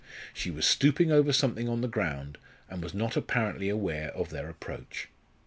[0.33, 4.49] She was stooping over something on the ground, and was not apparently aware of their
[4.49, 5.09] approach.